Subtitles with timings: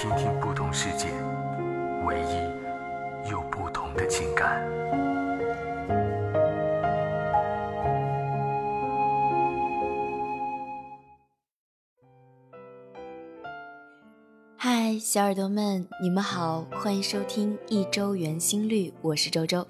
[0.00, 1.08] 听听不同世界，
[2.06, 4.66] 唯一又不同的情感。
[14.56, 19.66] 嗨，小耳朵们，你们好，欢迎收听一周圆心率，我是周周。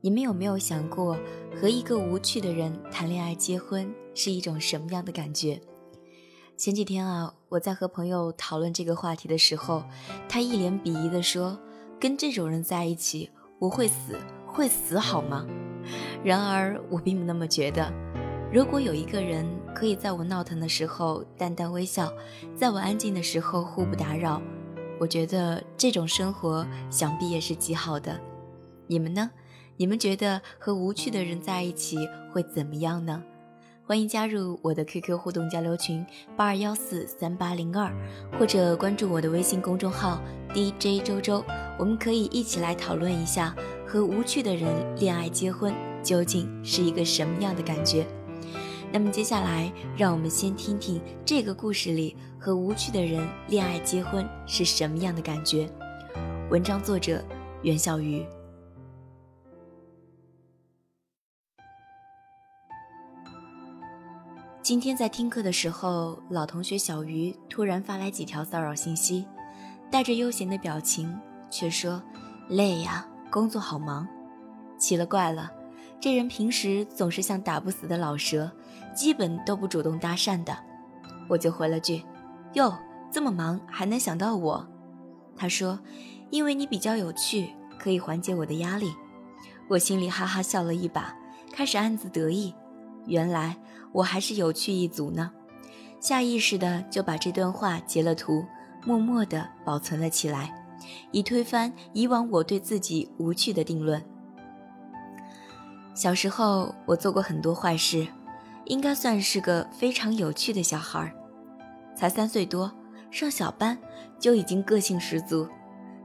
[0.00, 1.18] 你们有没有想过，
[1.60, 5.60] 和一个无趣的人谈恋爱、结婚是一种什么样的感觉？
[6.56, 9.84] 前几天啊，我在和朋友讨论这个话题的时候，
[10.28, 11.56] 他一脸鄙夷地说
[12.00, 13.30] ：“跟这种人在一起，
[13.60, 15.46] 我会死，会死好吗？”
[16.24, 17.92] 然而我并不那么觉得。
[18.52, 22.12] 如果有一个人可以在我闹腾的时候淡淡微笑，
[22.56, 24.42] 在我安静的时候互不打扰，
[24.98, 28.20] 我觉得这种生活想必也是极好的。
[28.88, 29.30] 你们呢？
[29.76, 31.98] 你们觉得和无趣的人在一起
[32.32, 33.22] 会怎么样呢？
[33.86, 36.04] 欢迎加入我的 QQ 互动交流群
[36.38, 37.92] 八二幺四三八零二，
[38.38, 40.22] 或者关注我的微信公众号
[40.54, 41.44] DJ 周周，
[41.78, 43.54] 我们可以一起来讨论一下
[43.86, 48.06] 和无趣的人恋爱结婚究竟是一个什么样的感觉。
[48.90, 55.68] 那么接下来，让我们先听听这个故事里和无趣的人恋爱结婚是什么样的感觉。
[56.50, 57.22] 文章作者
[57.60, 58.24] 袁小鱼。
[64.64, 69.26] 今天在听课的时候，老同学小鱼突然发来几条骚扰信息，
[69.90, 71.14] 带着悠闲的表情，
[71.50, 72.02] 却说
[72.48, 74.08] ：“累呀，工作好忙。”
[74.80, 75.52] 奇了怪了，
[76.00, 78.50] 这人平时总是像打不死的老蛇，
[78.96, 80.56] 基本都不主动搭讪的。
[81.28, 82.02] 我就回了句
[82.54, 82.74] ：“哟，
[83.12, 84.66] 这么忙还能想到我？”
[85.36, 85.78] 他说
[86.32, 88.94] ：“因为你比较有趣，可以缓解我的压力。”
[89.68, 91.14] 我心里哈哈笑了一把，
[91.52, 92.54] 开始暗自得意。
[93.06, 93.54] 原来
[93.94, 95.30] 我还是有趣一族呢，
[96.00, 98.44] 下意识的就把这段话截了图，
[98.84, 100.52] 默默的保存了起来，
[101.12, 104.04] 以推翻以往我对自己无趣的定论。
[105.94, 108.04] 小时候我做过很多坏事，
[108.64, 111.12] 应该算是个非常有趣的小孩儿
[111.94, 112.70] 才三岁多，
[113.12, 113.78] 上小班
[114.18, 115.48] 就已经个性十足。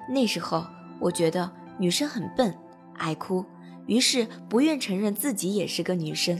[0.07, 0.63] 那时候
[1.00, 2.56] 我觉得女生很笨，
[3.00, 3.44] 爱哭，
[3.88, 6.39] 于是不愿承认自己也是个女生。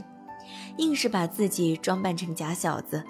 [0.78, 3.02] 硬是把自己装扮成假小子，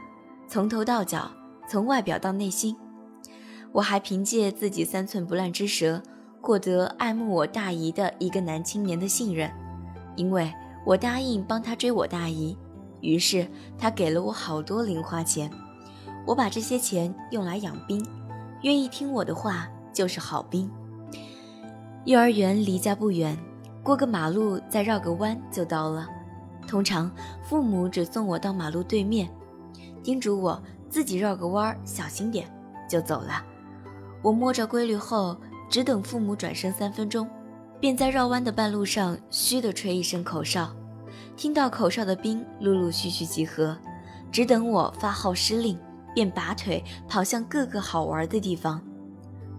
[0.48, 1.30] 从头到脚，
[1.68, 2.76] 从外表到内心。
[3.72, 6.02] 我还凭借自己三寸不烂之舌，
[6.40, 9.50] 获得爱慕我大姨的一个男青年的信任，
[10.16, 10.52] 因为
[10.84, 12.56] 我答应帮他追我大姨，
[13.00, 13.46] 于是
[13.78, 15.50] 他给了我好多零花钱。
[16.26, 18.04] 我把这些钱用来养兵，
[18.62, 20.70] 愿意听我的话就是好兵。
[22.04, 23.38] 幼儿园离家不远，
[23.82, 26.08] 过个马路再绕个弯就到了。
[26.70, 27.10] 通常
[27.42, 29.28] 父母只送我到马路对面，
[30.04, 32.48] 叮嘱我自己绕个弯儿小心点，
[32.88, 33.44] 就走了。
[34.22, 35.36] 我摸着规律后，
[35.68, 37.28] 只等父母转身三分钟，
[37.80, 40.70] 便在绕弯的半路上嘘地吹一声口哨。
[41.36, 43.76] 听到口哨的兵陆陆续续集合，
[44.30, 45.76] 只等我发号施令，
[46.14, 48.80] 便拔腿跑向各个好玩的地方：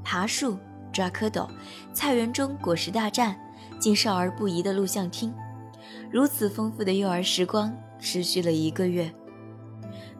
[0.01, 0.57] 爬树、
[0.93, 1.45] 抓蝌蚪、
[1.91, 3.35] 菜园中果实大战，
[3.81, 5.33] 进少儿不宜的录像厅。
[6.11, 9.09] 如此丰富的幼儿时光持续了一个月，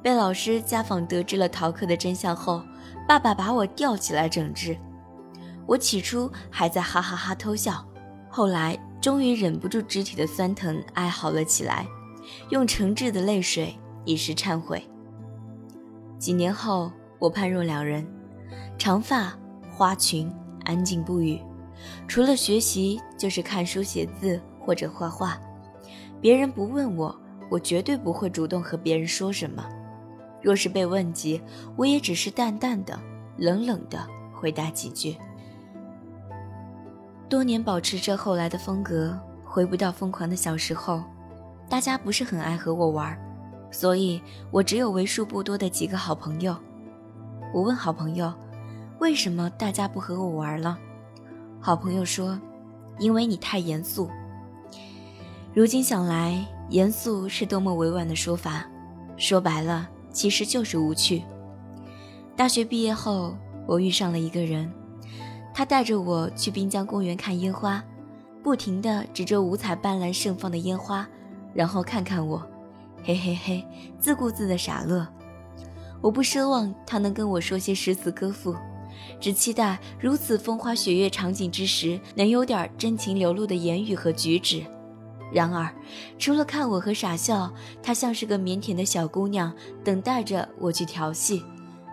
[0.02, 2.64] 被老师家访得知了逃课的真相后，
[3.06, 4.78] 爸爸把我吊起来整治。
[5.68, 7.86] 我起初还在哈哈哈偷笑，
[8.30, 11.86] 后来终于忍不住肢体的酸疼，哀嚎了起来，
[12.50, 14.82] 用诚挚的泪水以示忏悔。
[16.18, 16.90] 几年后，
[17.20, 18.08] 我判若两人，
[18.78, 19.34] 长发，
[19.70, 20.32] 花裙，
[20.64, 21.42] 安静不语，
[22.08, 25.38] 除了学习就是看书写字或者画画。
[26.22, 27.14] 别人不问我，
[27.50, 29.66] 我绝对不会主动和别人说什么。
[30.42, 31.42] 若是被问及，
[31.76, 32.98] 我也只是淡淡的、
[33.38, 35.18] 冷冷的回答几句。
[37.28, 41.04] 多年保持着后来的风格，回不到疯狂的小时候。
[41.70, 43.18] 大家不是很爱和我玩，
[43.72, 44.22] 所以
[44.52, 46.54] 我只有为数不多的几个好朋友。
[47.54, 48.34] 我问好朋友，
[49.00, 50.78] 为什么大家不和我玩了？
[51.62, 52.38] 好朋友说，
[53.00, 54.10] 因为你太严肃。
[55.54, 58.66] 如今想来，严肃是多么委婉的说法，
[59.18, 61.24] 说白了其实就是无趣。
[62.38, 63.36] 大学毕业后，
[63.68, 64.72] 我遇上了一个人，
[65.54, 67.84] 他带着我去滨江公园看烟花，
[68.42, 71.06] 不停地指着五彩斑斓盛放的烟花，
[71.54, 72.42] 然后看看我，
[73.04, 73.66] 嘿嘿嘿，
[74.00, 75.06] 自顾自的傻乐。
[76.00, 78.56] 我不奢望他能跟我说些诗词歌赋，
[79.20, 84.64] 只期待如此风花雪月场景之时，能有点真情流露的言语和举止。
[85.32, 85.74] 然而，
[86.20, 87.52] 除了看我和傻笑，
[87.82, 91.44] 她像是个腼腆的小姑娘，等待着我去调戏，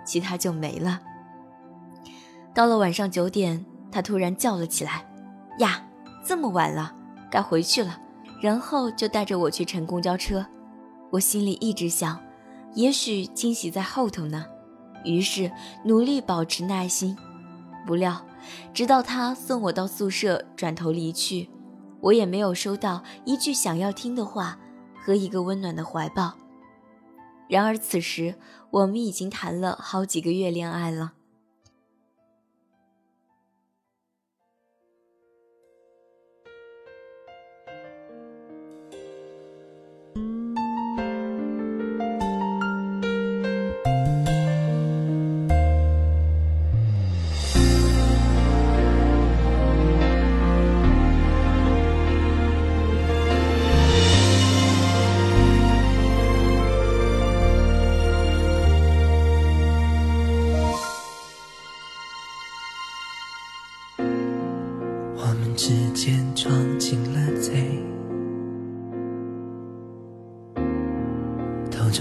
[0.04, 1.00] 其他就没了。
[2.54, 5.06] 到了晚上九点，他突然叫了起来
[5.60, 5.86] ：“呀，
[6.24, 6.94] 这么晚了，
[7.30, 8.00] 该回去了。”
[8.42, 10.44] 然后就带着我去乘公交车。
[11.10, 12.18] 我心里一直想。
[12.74, 14.44] 也许惊喜在后头呢，
[15.04, 15.50] 于是
[15.84, 17.16] 努力保持耐心。
[17.86, 18.24] 不料，
[18.74, 21.48] 直到他送我到宿舍，转头离去，
[22.00, 24.58] 我也没有收到一句想要听的话
[25.04, 26.34] 和一个温暖的怀抱。
[27.48, 28.34] 然而此时，
[28.70, 31.12] 我们已经谈了好几个月恋爱了。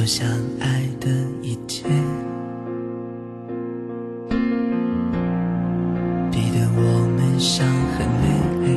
[0.06, 0.28] 相
[0.60, 1.10] 爱的
[1.42, 1.84] 一切，
[6.32, 6.82] 逼得我
[7.18, 8.28] 们伤痕累
[8.62, 8.68] 累，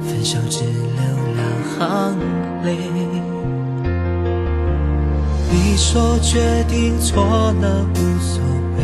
[0.00, 1.00] 分手只留
[1.34, 1.38] 两
[1.76, 1.78] 行
[2.64, 2.66] 泪。
[5.50, 8.42] 你说决定错了无所
[8.76, 8.80] 谓，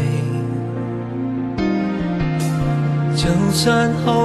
[3.15, 4.24] 就算后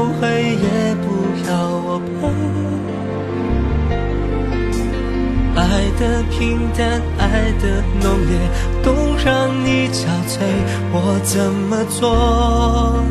[6.79, 8.39] 但，爱的浓烈，
[8.81, 10.39] 都让你憔悴。
[10.93, 13.03] 我怎么做，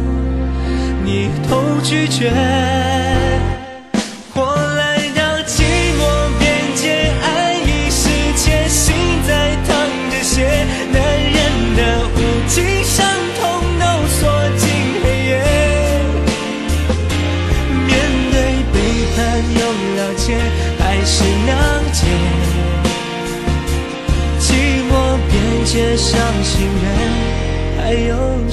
[1.05, 2.33] 你都拒绝。
[25.99, 28.48] 伤心人还有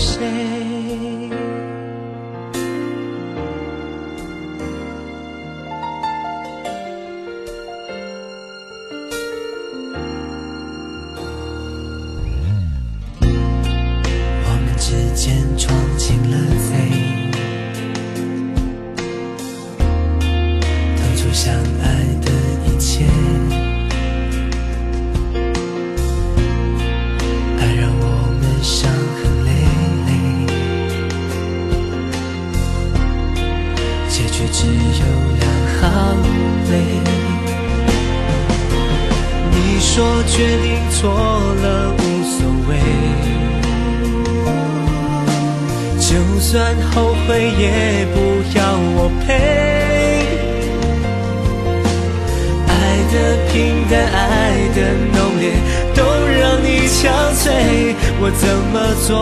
[58.27, 59.21] 我怎么做，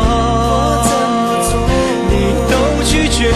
[2.10, 2.13] 你
[2.50, 2.53] 都
[2.86, 3.33] 拒绝。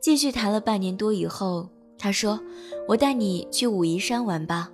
[0.00, 2.40] 继续谈了半年多以后，他说
[2.88, 4.70] ：“我带你去武夷山玩吧。”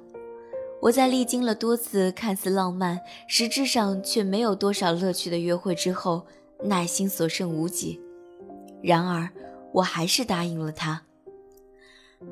[0.83, 6.27] 我在历经了多次看似浪漫，实质上却没有多少乐趣的约会之后，
[6.63, 7.99] 耐心所剩无几。
[8.83, 9.31] 然而，
[9.73, 11.03] 我还是答应了他。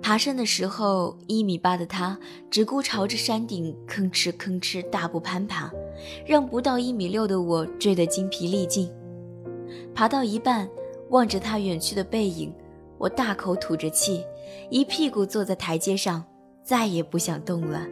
[0.02, 2.18] 爬山的时候，一米八的他
[2.50, 5.72] 只顾朝着山顶吭哧吭哧大步攀爬，
[6.26, 8.90] 让不到一米六的我坠得精疲力尽。
[9.94, 10.68] 爬到一半，
[11.08, 12.52] 望着他远去的背影。
[13.02, 14.24] 我大口吐着气，
[14.70, 16.24] 一屁股坐在台阶上，
[16.62, 17.84] 再也不想动了。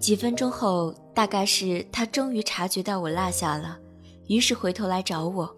[0.00, 3.78] 几分钟后，大概是他终于察觉到我落下了，
[4.26, 5.48] 于是回头来找我。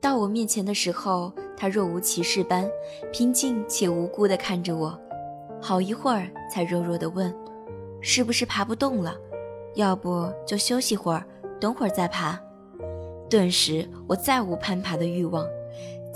[0.00, 2.68] 到我面前的时候，他若无其事般
[3.12, 4.98] 平静且无辜地看着我，
[5.62, 7.32] 好一会儿才弱弱地问
[8.02, 9.16] ：“是不是爬不动了？
[9.76, 11.24] 要不就休息会儿，
[11.60, 12.36] 等会儿再爬。”
[13.30, 15.46] 顿时，我再无攀爬的欲望，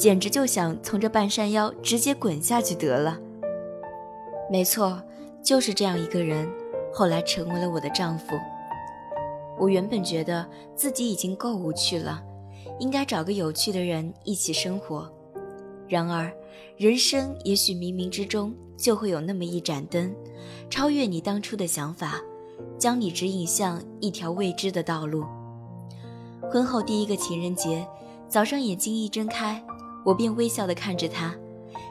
[0.02, 3.20] 简直就想从这半山腰直接滚下去得了。
[4.50, 5.00] 没错，
[5.44, 6.50] 就是这样一个人。
[6.92, 8.34] 后来成为了我的丈夫。
[9.60, 10.44] 我原本觉得
[10.74, 12.20] 自己已经够无趣了，
[12.80, 15.08] 应该找个有趣的人一起生活。
[15.86, 16.32] 然而，
[16.76, 20.12] 人生也许冥冥之中就会有那么一盏灯，
[20.68, 22.20] 超越你当初的想法，
[22.76, 25.24] 将你指引向一条未知的道路。
[26.50, 27.86] 婚后第一个情人节，
[28.28, 29.64] 早上眼睛一睁开，
[30.04, 31.34] 我便微笑地看着他，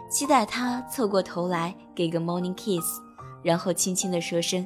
[0.10, 3.00] 期待他凑过头来给个 morning kiss，
[3.42, 4.66] 然后轻轻地说声。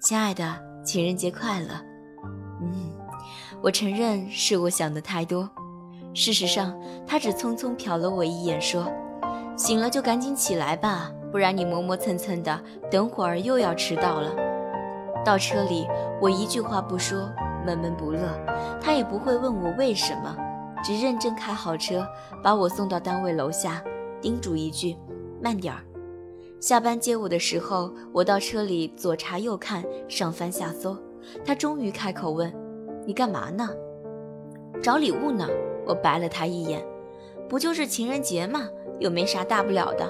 [0.00, 0.54] 亲爱的，
[0.84, 1.68] 情人节快乐。
[2.60, 2.90] 嗯，
[3.60, 5.48] 我承认是我想的太多。
[6.14, 6.74] 事实上，
[7.06, 8.90] 他只匆匆瞟了我一眼，说
[9.56, 14.34] ：“醒了就赶紧起来吧，不然你磨磨蹭蹭的，等会儿又要迟到了。”
[15.24, 15.86] 到车里，
[16.22, 17.28] 我一句话不说，
[17.66, 18.20] 闷闷不乐。
[18.80, 20.34] 他也不会问我为什么，
[20.82, 22.06] 只认真开好车，
[22.42, 23.82] 把我送到单位楼下，
[24.20, 24.96] 叮嘱一句
[25.42, 25.80] ：“慢点儿。”
[26.60, 30.96] 下班接我的时候，我到车里左查右看，上翻下搜，
[31.44, 32.52] 他终于开口问
[33.06, 33.68] ：“你干嘛呢
[34.82, 35.46] ？”“找礼物呢。”
[35.86, 36.84] 我白了他一眼
[37.48, 38.68] ，“不就是情人节吗？
[38.98, 40.06] 又没啥大不了的。”“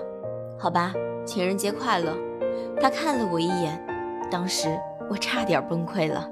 [0.58, 0.92] 好吧，
[1.24, 2.16] 情人节快乐。”
[2.80, 3.80] 他看了我一眼，
[4.30, 4.76] 当时
[5.08, 6.28] 我差点崩溃了。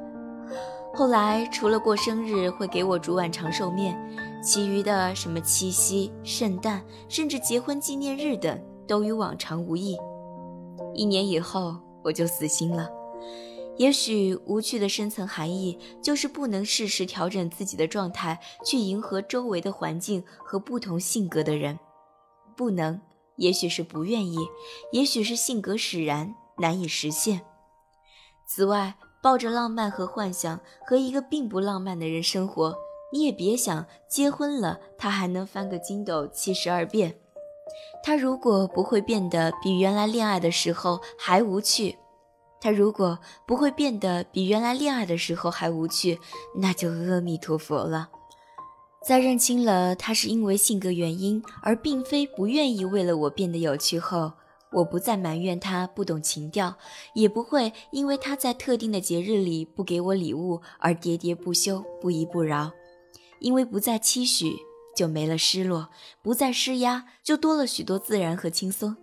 [0.94, 3.96] 后来除了过生日会给我煮碗长寿面，
[4.46, 8.56] 其余的什么七夕、圣诞，甚至结婚纪念日等。
[8.86, 9.98] 都与往常无异。
[10.94, 11.74] 一年以后，
[12.04, 12.88] 我就死心了。
[13.78, 21.76] 也许无趣的深层含义，就是不能适时调整自己的状态，去迎合周围的环境和不同性格的人。
[22.56, 23.00] 不能，
[23.38, 24.38] 也许是不愿意，
[24.92, 27.40] 也许是性格使然，难以实现。
[28.46, 32.72] 此外，抱着浪漫和幻想和一个并不浪漫的人生活，
[33.16, 37.14] 你也别想结婚了，他还能翻个筋斗七十二变。
[38.04, 41.96] 他如果不会变得比原来恋爱的时候还无趣，
[42.60, 46.20] 他如果不会变得比原来恋爱的时候还无趣，
[46.56, 48.10] 那就阿弥陀佛了。
[49.02, 54.32] 在认清了他是因为性格原因，而并非不愿意为了我变得有趣后，
[54.72, 56.74] 我不再埋怨他不懂情调，
[57.14, 62.70] 也不会因为他在特定的节日里不给我礼物而喋喋不休、不依不饶，
[63.40, 64.56] 因为不再期许。
[64.96, 65.90] 就没了失落，
[66.22, 68.96] 不再施压，就多了许多自然和轻松。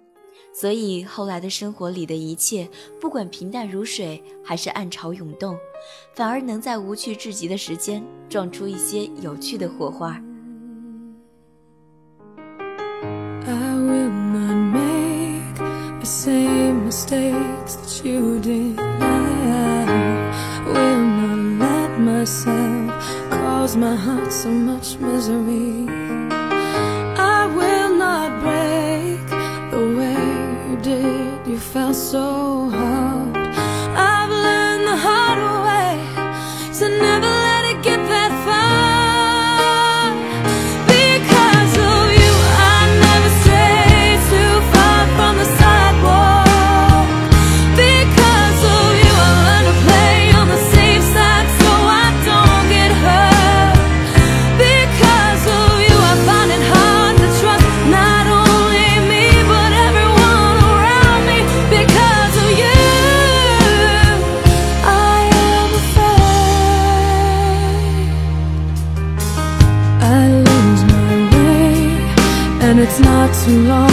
[0.52, 2.68] 所以后来的生活里的一切，
[3.00, 5.56] 不管平淡如水还是暗潮涌动，
[6.16, 10.20] 反而能在无趣至极的时间撞出一些有趣的火花。
[23.76, 25.88] My heart so much misery.
[27.18, 29.26] I will not break
[29.72, 30.18] the way
[30.70, 31.48] you did.
[31.48, 32.93] You felt so hard.
[73.46, 73.93] Too long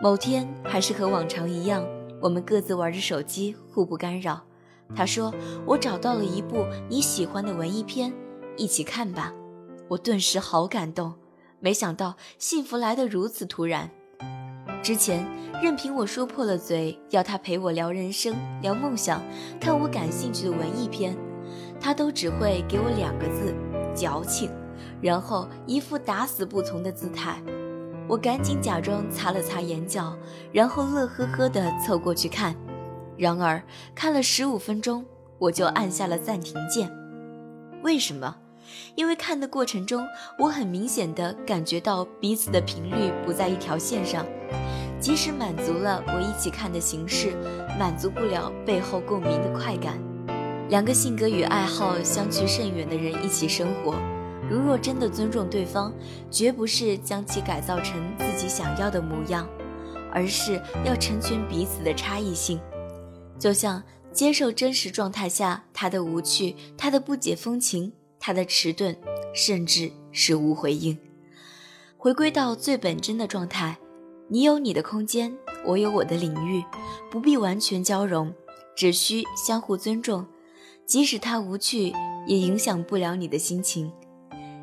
[0.00, 1.84] 某天还是和往常一样，
[2.20, 4.40] 我们各自玩着手机，互不干扰。
[4.94, 5.34] 他说
[5.66, 8.12] ：“我找到了一部你喜欢的文艺片，
[8.56, 9.34] 一起看吧。”
[9.88, 11.14] 我顿时好感动，
[11.58, 13.90] 没想到幸福来得如此突然。
[14.82, 15.26] 之前
[15.60, 19.20] 任凭我说破了嘴，要他陪我聊人生、聊梦想、
[19.60, 21.16] 看我感兴趣的文艺片，
[21.80, 23.52] 他都只会给我两个字：
[23.96, 24.48] 矫情，
[25.02, 27.42] 然后一副打死不从的姿态。
[28.08, 30.16] 我赶紧假装擦了擦眼角，
[30.50, 32.56] 然后乐呵呵地凑过去看。
[33.16, 33.62] 然而
[33.94, 35.04] 看了十五分钟，
[35.38, 36.90] 我就按下了暂停键。
[37.82, 38.36] 为什么？
[38.94, 40.06] 因为看的过程中，
[40.38, 44.24] 我很明显的感觉到彼此的频率不在一条线上。
[45.00, 47.36] 即使满足了我一起看的形式，
[47.78, 49.98] 满足不了背后共鸣的快感。
[50.68, 53.94] 两个性格与爱好相去甚远的人一起生活，
[54.50, 55.92] 如若真的尊重对方，
[56.30, 59.48] 绝不是将其改造成自己想要的模样，
[60.10, 62.58] 而是要成全彼此的差异性。
[63.38, 68.96] 就像接受真实状态下他的无趣，他的不解风情，他的迟钝，
[69.34, 70.98] 甚至是无回应，
[71.96, 73.78] 回归到最本真的状态。
[74.28, 76.64] 你有你的空间，我有我的领域，
[77.10, 78.32] 不必完全交融，
[78.74, 80.26] 只需相互尊重。
[80.84, 81.92] 即使他无趣，
[82.26, 83.92] 也影响不了你的心情。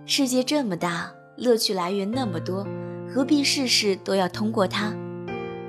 [0.08, 2.64] 世界这么大，乐趣来源那么多，
[3.10, 4.96] 何必事事都要通过他？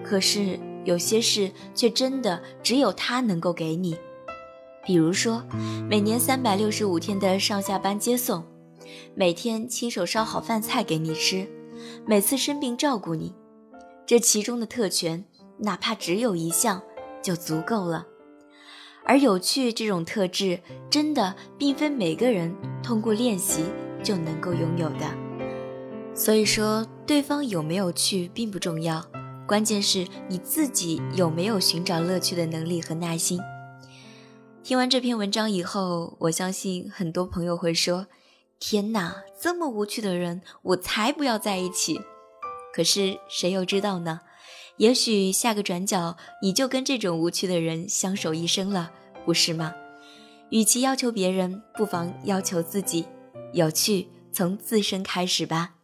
[0.04, 3.96] 可是有些事却真的只有他能够给你，
[4.84, 5.42] 比如说，
[5.88, 8.44] 每年三百六十五天的上下班接送，
[9.14, 11.48] 每天亲手烧好饭菜给你吃，
[12.04, 13.32] 每次生病照顾你。
[14.04, 15.24] 这其中的特权，
[15.60, 16.82] 哪怕只有一项，
[17.22, 18.06] 就足够了。
[19.06, 23.64] 而有趣这种特质，真的并非每个人通过练习
[24.06, 25.10] 就能够拥有的。
[26.14, 29.04] 所以说，对方有没有趣并不重要，
[29.48, 33.40] 关键是你自己有没有寻找乐趣的能力和耐心。
[34.62, 38.06] 听完这篇文章以后，我相信很多朋友会说
[38.60, 42.00] ：“天哪，这么无趣的人，我才不要在一起。”
[42.72, 44.20] 可是谁又知道呢？
[44.76, 48.92] 也许下个转角，你就跟这种无趣的人相守一生了，
[49.24, 49.74] 不是吗？
[50.50, 53.06] 与其要求别人，不妨要求自己，
[53.56, 55.75] 有趣从自身开始吧。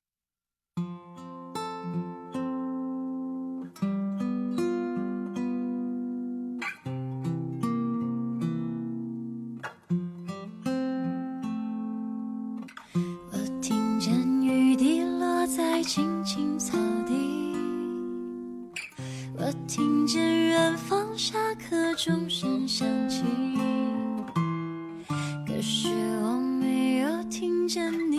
[27.69, 28.12] 见你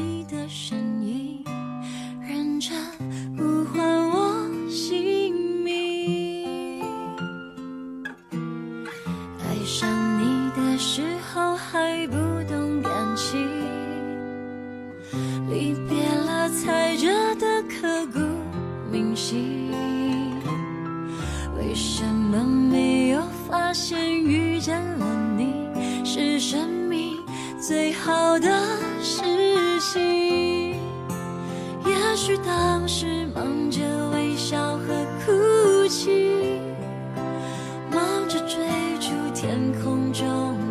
[39.44, 40.63] 天空中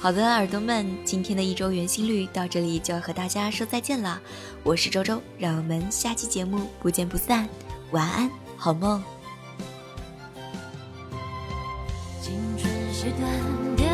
[0.00, 4.20] 好的，耳朵们，今天的一周圆心率到这里就要和大家说再见了。
[4.62, 7.48] 我是周周，让我们下期节目不见不散。
[7.90, 9.02] 晚安，好梦。
[12.22, 13.87] 青春是段